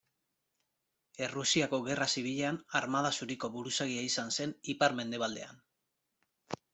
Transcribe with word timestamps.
Errusiako 1.25 1.79
Gerra 1.87 2.07
Zibilean 2.13 2.57
Armada 2.79 3.11
Zuriko 3.17 3.49
buruzagia 3.57 4.07
izan 4.07 4.33
zen 4.39 4.55
ipar-mendebaldean. 4.75 5.61